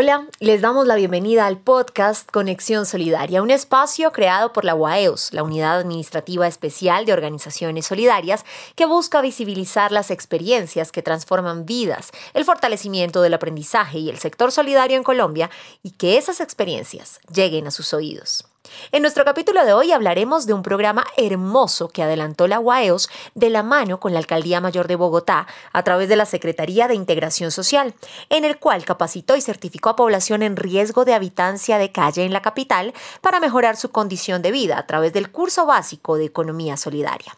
Hola, 0.00 0.28
les 0.38 0.60
damos 0.60 0.86
la 0.86 0.94
bienvenida 0.94 1.44
al 1.44 1.58
podcast 1.58 2.30
Conexión 2.30 2.86
Solidaria, 2.86 3.42
un 3.42 3.50
espacio 3.50 4.12
creado 4.12 4.52
por 4.52 4.64
la 4.64 4.76
UAEOS, 4.76 5.32
la 5.32 5.42
Unidad 5.42 5.76
Administrativa 5.76 6.46
Especial 6.46 7.04
de 7.04 7.12
Organizaciones 7.12 7.86
Solidarias, 7.86 8.44
que 8.76 8.86
busca 8.86 9.20
visibilizar 9.20 9.90
las 9.90 10.12
experiencias 10.12 10.92
que 10.92 11.02
transforman 11.02 11.66
vidas, 11.66 12.12
el 12.32 12.44
fortalecimiento 12.44 13.22
del 13.22 13.34
aprendizaje 13.34 13.98
y 13.98 14.08
el 14.08 14.18
sector 14.18 14.52
solidario 14.52 14.96
en 14.96 15.02
Colombia 15.02 15.50
y 15.82 15.90
que 15.90 16.16
esas 16.16 16.40
experiencias 16.40 17.18
lleguen 17.34 17.66
a 17.66 17.72
sus 17.72 17.92
oídos. 17.92 18.44
En 18.90 19.02
nuestro 19.02 19.24
capítulo 19.24 19.64
de 19.64 19.72
hoy 19.72 19.92
hablaremos 19.92 20.46
de 20.46 20.54
un 20.54 20.62
programa 20.62 21.04
hermoso 21.16 21.88
que 21.88 22.02
adelantó 22.02 22.48
la 22.48 22.58
UAEOS 22.58 23.10
de 23.34 23.50
la 23.50 23.62
mano 23.62 24.00
con 24.00 24.12
la 24.12 24.18
Alcaldía 24.18 24.60
Mayor 24.60 24.88
de 24.88 24.96
Bogotá 24.96 25.46
a 25.72 25.82
través 25.82 26.08
de 26.08 26.16
la 26.16 26.26
Secretaría 26.26 26.88
de 26.88 26.94
Integración 26.94 27.50
Social, 27.50 27.94
en 28.30 28.44
el 28.44 28.58
cual 28.58 28.84
capacitó 28.84 29.36
y 29.36 29.42
certificó 29.42 29.90
a 29.90 29.96
población 29.96 30.42
en 30.42 30.56
riesgo 30.56 31.04
de 31.04 31.14
habitancia 31.14 31.78
de 31.78 31.92
calle 31.92 32.24
en 32.24 32.32
la 32.32 32.42
capital 32.42 32.94
para 33.20 33.40
mejorar 33.40 33.76
su 33.76 33.90
condición 33.90 34.42
de 34.42 34.52
vida 34.52 34.78
a 34.78 34.86
través 34.86 35.12
del 35.12 35.30
curso 35.30 35.66
básico 35.66 36.16
de 36.16 36.24
Economía 36.24 36.76
Solidaria. 36.76 37.36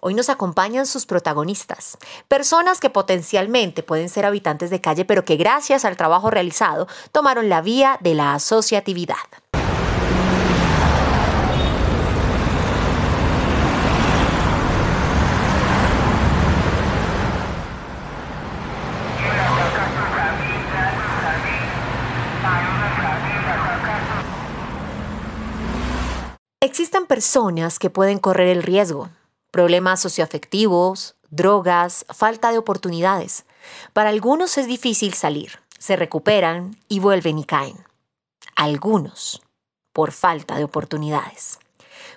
Hoy 0.00 0.14
nos 0.14 0.28
acompañan 0.28 0.86
sus 0.86 1.06
protagonistas, 1.06 1.96
personas 2.28 2.80
que 2.80 2.90
potencialmente 2.90 3.82
pueden 3.82 4.08
ser 4.10 4.26
habitantes 4.26 4.68
de 4.68 4.80
calle, 4.80 5.04
pero 5.04 5.24
que 5.24 5.36
gracias 5.36 5.84
al 5.84 5.96
trabajo 5.96 6.30
realizado 6.30 6.86
tomaron 7.12 7.48
la 7.48 7.62
vía 7.62 7.98
de 8.00 8.14
la 8.14 8.34
asociatividad. 8.34 9.16
Personas 27.22 27.78
que 27.78 27.88
pueden 27.88 28.18
correr 28.18 28.48
el 28.48 28.64
riesgo, 28.64 29.08
problemas 29.52 30.00
socioafectivos, 30.00 31.14
drogas, 31.30 32.04
falta 32.12 32.50
de 32.50 32.58
oportunidades. 32.58 33.44
Para 33.92 34.08
algunos 34.08 34.58
es 34.58 34.66
difícil 34.66 35.14
salir, 35.14 35.60
se 35.78 35.94
recuperan 35.94 36.76
y 36.88 36.98
vuelven 36.98 37.38
y 37.38 37.44
caen. 37.44 37.76
Algunos, 38.56 39.40
por 39.92 40.10
falta 40.10 40.56
de 40.56 40.64
oportunidades. 40.64 41.60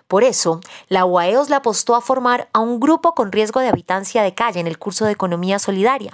Por 0.08 0.24
eso, 0.24 0.60
la 0.88 1.06
UAEOS 1.06 1.50
la 1.50 1.58
apostó 1.58 1.96
a 1.96 2.02
formar 2.02 2.48
a 2.54 2.60
un 2.60 2.80
grupo 2.80 3.16
con 3.16 3.32
riesgo 3.32 3.60
de 3.60 3.70
habitancia 3.70 4.24
de 4.24 4.34
calle 4.34 4.60
en 4.60 4.68
el 4.68 4.78
curso 4.78 5.06
de 5.06 5.12
Economía 5.12 5.60
Solidaria. 5.60 6.12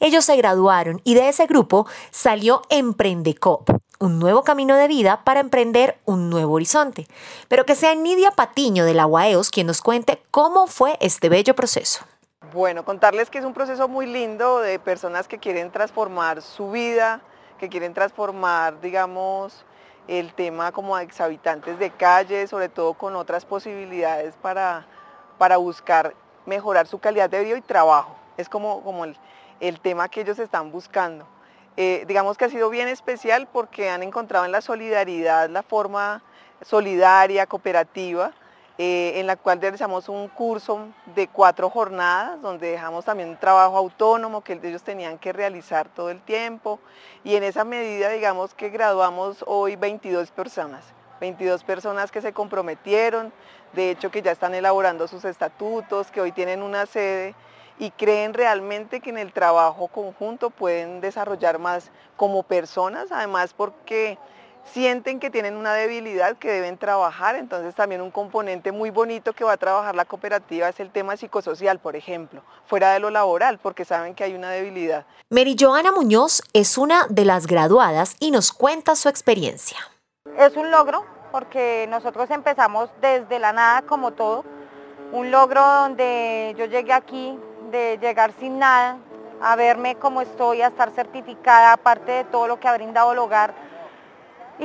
Ellos 0.00 0.24
se 0.24 0.36
graduaron 0.36 1.00
y 1.04 1.14
de 1.14 1.28
ese 1.28 1.46
grupo 1.46 1.86
salió 2.10 2.62
Emprendecop, 2.70 3.70
un 3.98 4.18
nuevo 4.18 4.44
camino 4.44 4.76
de 4.76 4.88
vida 4.88 5.22
para 5.24 5.40
emprender 5.40 5.98
un 6.04 6.30
nuevo 6.30 6.54
horizonte. 6.54 7.06
Pero 7.48 7.66
que 7.66 7.74
sea 7.74 7.94
Nidia 7.94 8.32
Patiño 8.32 8.84
de 8.84 8.94
la 8.94 9.06
UAEOS 9.06 9.50
quien 9.50 9.66
nos 9.66 9.80
cuente 9.80 10.22
cómo 10.30 10.66
fue 10.66 10.96
este 11.00 11.28
bello 11.28 11.54
proceso. 11.54 12.04
Bueno, 12.52 12.84
contarles 12.84 13.30
que 13.30 13.38
es 13.38 13.44
un 13.44 13.54
proceso 13.54 13.88
muy 13.88 14.06
lindo 14.06 14.58
de 14.58 14.78
personas 14.78 15.26
que 15.26 15.38
quieren 15.38 15.70
transformar 15.70 16.42
su 16.42 16.70
vida, 16.70 17.22
que 17.58 17.68
quieren 17.68 17.94
transformar, 17.94 18.80
digamos, 18.80 19.64
el 20.08 20.34
tema 20.34 20.72
como 20.72 20.98
exhabitantes 20.98 21.78
de 21.78 21.90
calle, 21.90 22.46
sobre 22.46 22.68
todo 22.68 22.94
con 22.94 23.16
otras 23.16 23.44
posibilidades 23.44 24.34
para, 24.42 24.86
para 25.38 25.56
buscar 25.56 26.14
mejorar 26.46 26.86
su 26.86 26.98
calidad 26.98 27.30
de 27.30 27.44
vida 27.44 27.56
y 27.56 27.60
trabajo. 27.60 28.16
Es 28.36 28.48
como, 28.48 28.82
como 28.82 29.04
el, 29.04 29.16
el 29.60 29.80
tema 29.80 30.08
que 30.08 30.22
ellos 30.22 30.38
están 30.38 30.72
buscando. 30.72 31.26
Eh, 31.76 32.04
digamos 32.06 32.36
que 32.36 32.44
ha 32.44 32.50
sido 32.50 32.68
bien 32.68 32.88
especial 32.88 33.48
porque 33.50 33.88
han 33.88 34.02
encontrado 34.02 34.44
en 34.44 34.52
la 34.52 34.60
solidaridad 34.60 35.48
la 35.48 35.62
forma 35.62 36.22
solidaria, 36.60 37.46
cooperativa, 37.46 38.32
eh, 38.84 39.20
en 39.20 39.28
la 39.28 39.36
cual 39.36 39.60
realizamos 39.60 40.08
un 40.08 40.26
curso 40.26 40.88
de 41.14 41.28
cuatro 41.28 41.70
jornadas, 41.70 42.42
donde 42.42 42.72
dejamos 42.72 43.04
también 43.04 43.28
un 43.28 43.36
trabajo 43.36 43.76
autónomo 43.76 44.40
que 44.40 44.54
ellos 44.60 44.82
tenían 44.82 45.18
que 45.18 45.32
realizar 45.32 45.88
todo 45.88 46.10
el 46.10 46.20
tiempo, 46.20 46.80
y 47.22 47.36
en 47.36 47.44
esa 47.44 47.62
medida 47.62 48.08
digamos 48.08 48.54
que 48.54 48.70
graduamos 48.70 49.44
hoy 49.46 49.76
22 49.76 50.32
personas, 50.32 50.82
22 51.20 51.62
personas 51.62 52.10
que 52.10 52.20
se 52.20 52.32
comprometieron, 52.32 53.32
de 53.72 53.92
hecho 53.92 54.10
que 54.10 54.20
ya 54.20 54.32
están 54.32 54.52
elaborando 54.52 55.06
sus 55.06 55.24
estatutos, 55.24 56.10
que 56.10 56.20
hoy 56.20 56.32
tienen 56.32 56.60
una 56.60 56.86
sede 56.86 57.36
y 57.78 57.92
creen 57.92 58.34
realmente 58.34 58.98
que 58.98 59.10
en 59.10 59.18
el 59.18 59.32
trabajo 59.32 59.86
conjunto 59.86 60.50
pueden 60.50 61.00
desarrollar 61.00 61.60
más 61.60 61.92
como 62.16 62.42
personas, 62.42 63.12
además 63.12 63.54
porque 63.54 64.18
sienten 64.64 65.20
que 65.20 65.30
tienen 65.30 65.56
una 65.56 65.74
debilidad 65.74 66.36
que 66.36 66.50
deben 66.50 66.78
trabajar, 66.78 67.36
entonces 67.36 67.74
también 67.74 68.00
un 68.00 68.10
componente 68.10 68.72
muy 68.72 68.90
bonito 68.90 69.32
que 69.32 69.44
va 69.44 69.52
a 69.52 69.56
trabajar 69.56 69.94
la 69.94 70.04
cooperativa 70.04 70.68
es 70.68 70.80
el 70.80 70.90
tema 70.90 71.16
psicosocial, 71.16 71.78
por 71.78 71.96
ejemplo, 71.96 72.42
fuera 72.66 72.92
de 72.92 73.00
lo 73.00 73.10
laboral, 73.10 73.58
porque 73.58 73.84
saben 73.84 74.14
que 74.14 74.24
hay 74.24 74.34
una 74.34 74.50
debilidad. 74.50 75.04
Mary 75.30 75.56
Joana 75.58 75.92
Muñoz 75.92 76.42
es 76.52 76.78
una 76.78 77.06
de 77.08 77.24
las 77.24 77.46
graduadas 77.46 78.16
y 78.20 78.30
nos 78.30 78.52
cuenta 78.52 78.96
su 78.96 79.08
experiencia. 79.08 79.78
Es 80.38 80.56
un 80.56 80.70
logro 80.70 81.04
porque 81.30 81.86
nosotros 81.88 82.30
empezamos 82.30 82.90
desde 83.00 83.38
la 83.38 83.52
nada 83.52 83.82
como 83.82 84.12
todo, 84.12 84.44
un 85.12 85.30
logro 85.30 85.60
donde 85.60 86.54
yo 86.58 86.66
llegué 86.66 86.92
aquí 86.92 87.38
de 87.70 87.98
llegar 87.98 88.32
sin 88.38 88.58
nada, 88.58 88.98
a 89.40 89.56
verme 89.56 89.96
como 89.96 90.20
estoy, 90.20 90.62
a 90.62 90.68
estar 90.68 90.90
certificada, 90.90 91.72
aparte 91.72 92.12
de 92.12 92.24
todo 92.24 92.46
lo 92.46 92.60
que 92.60 92.68
ha 92.68 92.74
brindado 92.74 93.12
el 93.12 93.18
hogar. 93.18 93.54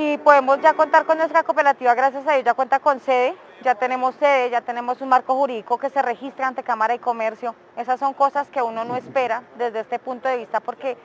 Y 0.00 0.16
podemos 0.18 0.60
ya 0.60 0.74
contar 0.74 1.06
con 1.06 1.18
nuestra 1.18 1.42
cooperativa, 1.42 1.92
gracias 1.92 2.24
a 2.24 2.34
Dios 2.34 2.44
ya 2.44 2.54
cuenta 2.54 2.78
con 2.78 3.00
sede, 3.00 3.34
ya 3.64 3.74
tenemos 3.74 4.14
sede, 4.14 4.48
ya 4.48 4.60
tenemos 4.60 5.00
un 5.00 5.08
marco 5.08 5.34
jurídico 5.34 5.76
que 5.76 5.90
se 5.90 6.00
registra 6.00 6.46
ante 6.46 6.62
Cámara 6.62 6.94
de 6.94 7.00
Comercio. 7.00 7.56
Esas 7.76 7.98
son 7.98 8.14
cosas 8.14 8.48
que 8.48 8.62
uno 8.62 8.84
no 8.84 8.96
espera 8.96 9.42
desde 9.58 9.80
este 9.80 9.98
punto 9.98 10.28
de 10.28 10.36
vista 10.36 10.60
porque 10.60 10.96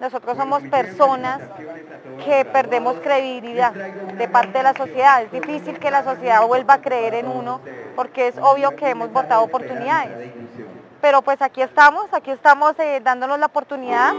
nosotros 0.00 0.36
somos 0.36 0.64
personas 0.64 1.40
que 2.24 2.44
perdemos 2.44 2.96
credibilidad 2.96 3.72
de 3.72 4.28
parte 4.28 4.58
de 4.58 4.64
la 4.64 4.74
sociedad. 4.74 5.22
Es 5.22 5.30
difícil 5.30 5.78
que 5.78 5.92
la 5.92 6.02
sociedad 6.02 6.44
vuelva 6.44 6.74
a 6.74 6.82
creer 6.82 7.14
en 7.14 7.28
uno 7.28 7.60
porque 7.94 8.26
es 8.26 8.34
obvio 8.36 8.74
que 8.74 8.88
hemos 8.88 9.12
votado 9.12 9.44
oportunidades 9.44 10.32
pero 11.00 11.22
pues 11.22 11.40
aquí 11.40 11.62
estamos, 11.62 12.12
aquí 12.12 12.30
estamos 12.30 12.78
eh, 12.78 13.00
dándonos 13.02 13.38
la 13.38 13.46
oportunidad. 13.46 14.12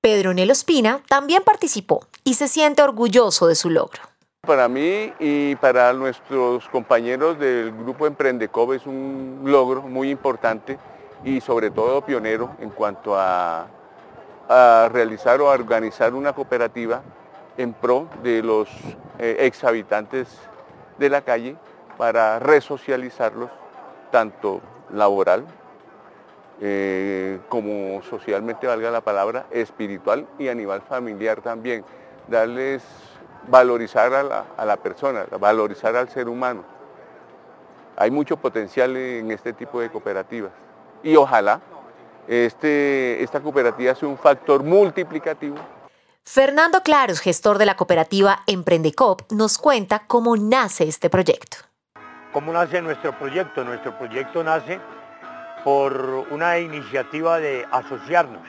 Pedro 0.00 0.32
Nelo 0.32 0.52
Espina 0.52 1.00
también 1.08 1.42
participó 1.42 2.06
y 2.22 2.34
se 2.34 2.46
siente 2.46 2.82
orgulloso 2.82 3.48
de 3.48 3.56
su 3.56 3.68
logro. 3.68 4.00
Para 4.42 4.68
mí 4.68 5.12
y 5.18 5.56
para 5.56 5.92
nuestros 5.92 6.68
compañeros 6.68 7.38
del 7.38 7.72
grupo 7.72 8.06
Emprendecov 8.06 8.74
es 8.74 8.86
un 8.86 9.42
logro 9.44 9.82
muy 9.82 10.10
importante 10.10 10.78
y 11.24 11.40
sobre 11.40 11.72
todo 11.72 12.02
pionero 12.02 12.56
en 12.60 12.70
cuanto 12.70 13.16
a, 13.16 13.66
realizar 14.90 15.42
o 15.42 15.46
organizar 15.46 16.14
una 16.14 16.32
cooperativa 16.32 17.02
en 17.58 17.74
pro 17.74 18.08
de 18.22 18.42
los 18.42 18.68
eh, 19.18 19.36
ex 19.40 19.62
habitantes 19.62 20.26
de 20.96 21.10
la 21.10 21.20
calle 21.20 21.56
para 21.98 22.38
resocializarlos 22.38 23.50
tanto 24.10 24.62
laboral 24.90 25.44
eh, 26.60 27.38
como 27.48 28.02
socialmente 28.02 28.66
valga 28.66 28.90
la 28.90 29.00
palabra, 29.00 29.46
espiritual 29.50 30.26
y 30.38 30.48
a 30.48 30.54
nivel 30.54 30.80
familiar 30.82 31.40
también. 31.40 31.84
Darles, 32.26 32.82
valorizar 33.48 34.12
a 34.12 34.22
la, 34.22 34.44
a 34.56 34.64
la 34.64 34.76
persona, 34.76 35.26
valorizar 35.38 35.96
al 35.96 36.08
ser 36.08 36.28
humano. 36.28 36.64
Hay 37.96 38.10
mucho 38.10 38.36
potencial 38.36 38.96
en 38.96 39.30
este 39.30 39.52
tipo 39.52 39.80
de 39.80 39.90
cooperativas 39.90 40.52
y 41.02 41.16
ojalá 41.16 41.60
este, 42.26 43.22
esta 43.22 43.40
cooperativa 43.40 43.94
sea 43.94 44.08
un 44.08 44.18
factor 44.18 44.62
multiplicativo 44.62 45.56
Fernando 46.30 46.82
Claros, 46.82 47.20
gestor 47.20 47.56
de 47.56 47.64
la 47.64 47.74
cooperativa 47.74 48.40
Emprendecop, 48.46 49.22
nos 49.32 49.56
cuenta 49.56 50.02
cómo 50.06 50.36
nace 50.36 50.86
este 50.86 51.08
proyecto. 51.08 51.56
¿Cómo 52.34 52.52
nace 52.52 52.82
nuestro 52.82 53.18
proyecto? 53.18 53.64
Nuestro 53.64 53.96
proyecto 53.96 54.44
nace 54.44 54.78
por 55.64 56.26
una 56.30 56.58
iniciativa 56.58 57.38
de 57.38 57.66
asociarnos, 57.70 58.42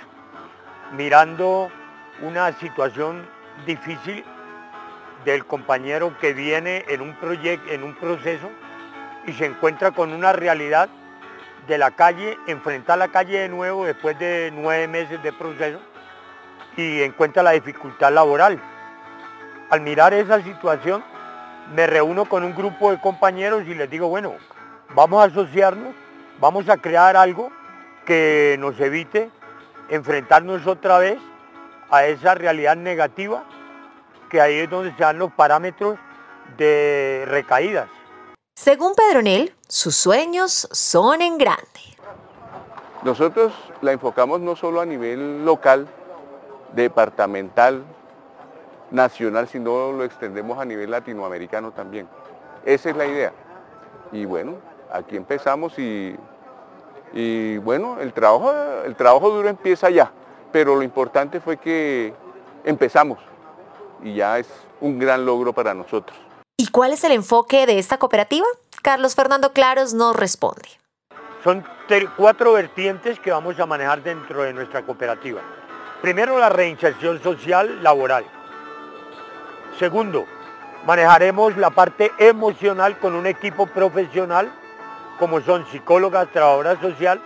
mirando 0.93 1.69
una 2.21 2.51
situación 2.53 3.27
difícil 3.65 4.23
del 5.25 5.45
compañero 5.45 6.17
que 6.19 6.33
viene 6.33 6.85
en 6.87 7.01
un 7.01 7.15
proyecto, 7.15 7.71
en 7.71 7.83
un 7.83 7.95
proceso 7.95 8.49
y 9.25 9.33
se 9.33 9.45
encuentra 9.45 9.91
con 9.91 10.13
una 10.13 10.33
realidad 10.33 10.89
de 11.67 11.77
la 11.77 11.91
calle, 11.91 12.37
enfrentar 12.47 12.97
la 12.97 13.09
calle 13.09 13.39
de 13.39 13.49
nuevo 13.49 13.85
después 13.85 14.17
de 14.17 14.51
nueve 14.53 14.87
meses 14.87 15.21
de 15.21 15.31
proceso 15.33 15.79
y 16.75 17.01
encuentra 17.01 17.43
la 17.43 17.51
dificultad 17.51 18.11
laboral. 18.11 18.59
Al 19.69 19.81
mirar 19.81 20.13
esa 20.13 20.41
situación, 20.41 21.03
me 21.75 21.85
reúno 21.85 22.25
con 22.25 22.43
un 22.43 22.55
grupo 22.55 22.91
de 22.91 22.99
compañeros 22.99 23.63
y 23.67 23.75
les 23.75 23.89
digo, 23.89 24.07
bueno, 24.07 24.35
vamos 24.95 25.21
a 25.21 25.27
asociarnos, 25.27 25.93
vamos 26.39 26.69
a 26.69 26.77
crear 26.77 27.15
algo 27.15 27.51
que 28.05 28.57
nos 28.59 28.79
evite 28.79 29.29
enfrentarnos 29.89 30.65
otra 30.67 30.97
vez 30.99 31.19
a 31.89 32.05
esa 32.05 32.35
realidad 32.35 32.75
negativa, 32.75 33.43
que 34.29 34.41
ahí 34.41 34.59
es 34.59 34.69
donde 34.69 34.91
se 34.95 35.03
dan 35.03 35.17
los 35.17 35.31
parámetros 35.33 35.97
de 36.57 37.25
recaídas. 37.27 37.89
Según 38.55 38.93
Pedronel, 38.93 39.55
sus 39.67 39.95
sueños 39.95 40.67
son 40.71 41.21
en 41.21 41.37
grande. 41.37 41.63
Nosotros 43.03 43.53
la 43.81 43.93
enfocamos 43.93 44.41
no 44.41 44.55
solo 44.55 44.81
a 44.81 44.85
nivel 44.85 45.45
local, 45.45 45.87
departamental, 46.73 47.83
nacional, 48.91 49.47
sino 49.47 49.91
lo 49.91 50.03
extendemos 50.03 50.59
a 50.59 50.65
nivel 50.65 50.91
latinoamericano 50.91 51.71
también. 51.71 52.07
Esa 52.65 52.89
es 52.89 52.97
la 52.97 53.05
idea. 53.05 53.31
Y 54.11 54.25
bueno, 54.25 54.55
aquí 54.91 55.15
empezamos 55.15 55.77
y, 55.79 56.15
y 57.13 57.57
bueno, 57.57 57.99
el 57.99 58.13
trabajo, 58.13 58.53
el 58.85 58.95
trabajo 58.95 59.29
duro 59.29 59.49
empieza 59.49 59.89
ya, 59.89 60.11
pero 60.51 60.75
lo 60.75 60.83
importante 60.83 61.39
fue 61.39 61.57
que 61.57 62.13
empezamos 62.63 63.19
y 64.03 64.15
ya 64.15 64.39
es 64.39 64.47
un 64.81 64.99
gran 64.99 65.25
logro 65.25 65.53
para 65.53 65.73
nosotros. 65.73 66.17
¿Y 66.57 66.67
cuál 66.67 66.91
es 66.93 67.03
el 67.03 67.13
enfoque 67.13 67.65
de 67.65 67.79
esta 67.79 67.97
cooperativa? 67.97 68.45
Carlos 68.81 69.15
Fernando 69.15 69.53
Claros 69.53 69.93
nos 69.93 70.15
responde. 70.15 70.67
Son 71.43 71.65
cuatro 72.17 72.53
vertientes 72.53 73.19
que 73.19 73.31
vamos 73.31 73.59
a 73.59 73.65
manejar 73.65 74.03
dentro 74.03 74.43
de 74.43 74.53
nuestra 74.53 74.85
cooperativa. 74.85 75.41
Primero, 76.01 76.37
la 76.37 76.49
reinserción 76.49 77.21
social 77.21 77.81
laboral. 77.81 78.25
Segundo, 79.77 80.25
manejaremos 80.85 81.55
la 81.57 81.69
parte 81.69 82.11
emocional 82.17 82.99
con 82.99 83.15
un 83.15 83.25
equipo 83.25 83.67
profesional, 83.67 84.51
como 85.19 85.41
son 85.41 85.65
psicólogas, 85.67 86.31
trabajadora 86.31 86.79
social, 86.79 87.21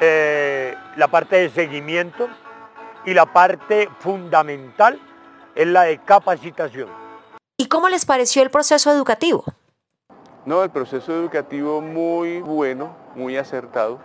eh, 0.00 0.74
la 0.96 1.08
parte 1.08 1.36
de 1.36 1.50
seguimiento 1.50 2.28
y 3.06 3.14
la 3.14 3.24
parte 3.24 3.88
fundamental 4.00 4.98
es 5.54 5.66
la 5.66 5.84
de 5.84 5.98
capacitación. 5.98 6.88
¿Y 7.56 7.68
cómo 7.68 7.88
les 7.88 8.04
pareció 8.04 8.42
el 8.42 8.50
proceso 8.50 8.90
educativo? 8.90 9.44
No, 10.44 10.62
el 10.62 10.70
proceso 10.70 11.12
educativo 11.12 11.80
muy 11.80 12.40
bueno, 12.40 12.94
muy 13.14 13.36
acertado 13.36 13.98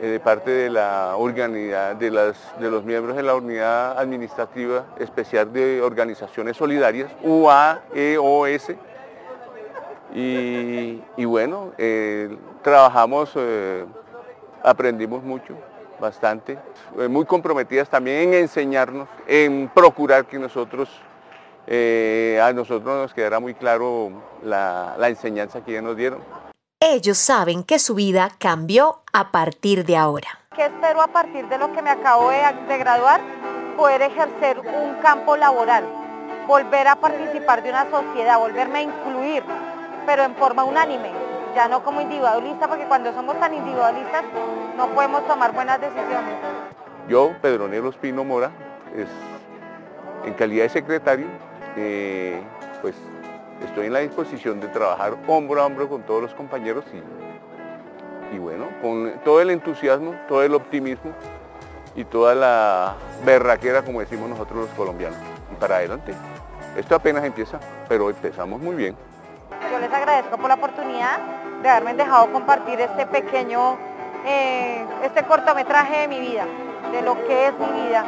eh, 0.00 0.06
de 0.06 0.20
parte 0.20 0.50
de 0.50 0.70
la 0.70 1.14
unidad, 1.16 1.96
de, 1.96 2.10
de 2.10 2.70
los 2.70 2.84
miembros 2.84 3.16
de 3.16 3.22
la 3.22 3.34
Unidad 3.34 3.98
Administrativa 3.98 4.86
Especial 4.98 5.52
de 5.52 5.82
Organizaciones 5.82 6.56
Solidarias, 6.56 7.10
UAEOS. 7.22 8.72
Y, 10.14 11.02
y 11.16 11.24
bueno, 11.24 11.72
eh, 11.78 12.36
trabajamos, 12.62 13.30
eh, 13.36 13.84
aprendimos 14.62 15.22
mucho, 15.22 15.54
bastante, 16.00 16.58
muy 17.08 17.24
comprometidas 17.24 17.88
también 17.88 18.28
en 18.28 18.34
enseñarnos, 18.34 19.08
en 19.26 19.70
procurar 19.74 20.26
que 20.26 20.38
nosotros 20.38 20.88
a 21.70 22.52
nosotros 22.54 23.02
nos 23.02 23.12
quedará 23.12 23.40
muy 23.40 23.52
claro 23.52 24.10
la, 24.42 24.94
la 24.98 25.08
enseñanza 25.08 25.62
que 25.62 25.72
ellos 25.72 25.84
nos 25.84 25.96
dieron. 25.96 26.20
Ellos 26.80 27.18
saben 27.18 27.64
que 27.64 27.78
su 27.78 27.94
vida 27.96 28.30
cambió 28.38 29.02
a 29.12 29.32
partir 29.32 29.84
de 29.84 29.96
ahora. 29.96 30.28
¿Qué 30.54 30.64
espero 30.64 31.02
a 31.02 31.08
partir 31.08 31.46
de 31.48 31.58
lo 31.58 31.72
que 31.72 31.82
me 31.82 31.90
acabo 31.90 32.30
de, 32.30 32.38
de 32.68 32.78
graduar? 32.78 33.20
Poder 33.76 34.00
ejercer 34.02 34.60
un 34.60 34.94
campo 35.02 35.36
laboral, 35.36 35.84
volver 36.46 36.88
a 36.88 36.96
participar 36.96 37.62
de 37.62 37.70
una 37.70 37.90
sociedad, 37.90 38.38
volverme 38.38 38.78
a 38.78 38.82
incluir, 38.82 39.42
pero 40.08 40.24
en 40.24 40.34
forma 40.36 40.64
unánime, 40.64 41.10
ya 41.54 41.68
no 41.68 41.84
como 41.84 42.00
individualista, 42.00 42.66
porque 42.66 42.86
cuando 42.86 43.12
somos 43.12 43.38
tan 43.38 43.52
individualistas 43.52 44.24
no 44.74 44.88
podemos 44.94 45.26
tomar 45.26 45.52
buenas 45.52 45.78
decisiones. 45.78 46.34
Yo, 47.10 47.32
Pedronero 47.42 47.90
Espino 47.90 48.24
Mora, 48.24 48.50
es, 48.96 49.06
en 50.24 50.32
calidad 50.32 50.62
de 50.62 50.70
secretario, 50.70 51.26
eh, 51.76 52.40
pues 52.80 52.94
estoy 53.62 53.88
en 53.88 53.92
la 53.92 53.98
disposición 53.98 54.60
de 54.60 54.68
trabajar 54.68 55.14
hombro 55.26 55.60
a 55.60 55.66
hombro 55.66 55.90
con 55.90 56.02
todos 56.04 56.22
los 56.22 56.34
compañeros 56.34 56.86
y, 56.94 58.34
y 58.34 58.38
bueno, 58.38 58.68
con 58.80 59.12
todo 59.26 59.42
el 59.42 59.50
entusiasmo, 59.50 60.14
todo 60.26 60.42
el 60.42 60.54
optimismo 60.54 61.12
y 61.94 62.04
toda 62.04 62.34
la 62.34 62.94
berraquera, 63.26 63.82
como 63.82 64.00
decimos 64.00 64.30
nosotros 64.30 64.68
los 64.68 64.70
colombianos. 64.70 65.18
Y 65.52 65.56
para 65.56 65.76
adelante. 65.76 66.14
Esto 66.78 66.94
apenas 66.94 67.24
empieza, 67.24 67.60
pero 67.90 68.08
empezamos 68.08 68.58
muy 68.58 68.74
bien. 68.74 68.96
Yo 69.70 69.78
les 69.78 69.92
agradezco 69.92 70.36
por 70.38 70.48
la 70.48 70.54
oportunidad 70.54 71.18
de 71.62 71.68
haberme 71.68 71.94
dejado 71.94 72.32
compartir 72.32 72.80
este 72.80 73.06
pequeño, 73.06 73.76
eh, 74.24 74.84
este 75.02 75.24
cortometraje 75.24 76.00
de 76.00 76.08
mi 76.08 76.20
vida, 76.20 76.44
de 76.92 77.02
lo 77.02 77.14
que 77.26 77.46
es 77.46 77.52
mi 77.58 77.82
vida. 77.82 78.04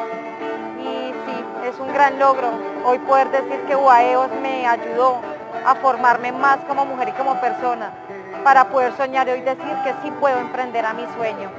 Y 0.81 1.13
sí, 1.27 1.45
es 1.69 1.79
un 1.79 1.93
gran 1.93 2.19
logro 2.19 2.51
hoy 2.85 2.99
poder 3.01 3.31
decir 3.31 3.61
que 3.67 3.77
UAEOS 3.77 4.31
me 4.43 4.67
ayudó 4.67 5.21
a 5.65 5.75
formarme 5.77 6.33
más 6.33 6.59
como 6.67 6.85
mujer 6.87 7.09
y 7.09 7.13
como 7.13 7.41
persona 7.41 7.93
para 8.45 8.69
poder 8.69 8.97
soñar 8.97 9.29
y 9.29 9.33
hoy 9.33 9.41
decir 9.41 9.77
que 9.85 9.95
sí 10.03 10.11
puedo 10.19 10.39
emprender 10.39 10.85
a 10.87 10.95
mi 10.95 11.07
sueño. 11.17 11.51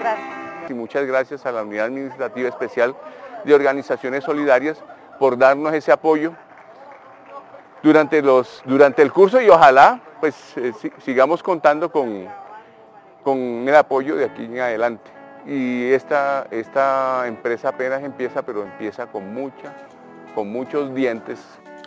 Gracias. 0.00 0.26
Y 0.68 0.74
muchas 0.74 1.04
gracias 1.06 1.46
a 1.46 1.52
la 1.52 1.62
Unidad 1.62 1.86
Administrativa 1.86 2.48
Especial 2.48 2.94
de 3.44 3.54
Organizaciones 3.54 4.24
Solidarias 4.24 4.82
por 5.18 5.38
darnos 5.38 5.72
ese 5.72 5.92
apoyo 5.92 6.32
durante, 7.82 8.22
los, 8.22 8.62
durante 8.64 9.02
el 9.02 9.12
curso 9.12 9.40
y 9.40 9.48
ojalá 9.48 10.00
pues 10.20 10.36
eh, 10.56 10.72
sigamos 11.04 11.42
contando 11.42 11.90
con, 11.90 12.26
con 13.24 13.38
el 13.38 13.74
apoyo 13.74 14.16
de 14.16 14.26
aquí 14.26 14.44
en 14.44 14.60
adelante. 14.60 15.10
Y 15.46 15.90
esta, 15.90 16.46
esta 16.52 17.26
empresa 17.26 17.70
apenas 17.70 18.02
empieza, 18.04 18.42
pero 18.42 18.62
empieza 18.62 19.06
con, 19.06 19.34
mucha, 19.34 19.74
con 20.34 20.48
muchos 20.52 20.94
dientes, 20.94 21.40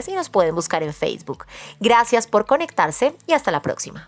y 0.07 0.13
nos 0.13 0.29
pueden 0.29 0.55
buscar 0.55 0.83
en 0.83 0.93
Facebook. 0.93 1.45
Gracias 1.79 2.27
por 2.27 2.45
conectarse 2.45 3.15
y 3.27 3.33
hasta 3.33 3.51
la 3.51 3.61
próxima. 3.61 4.07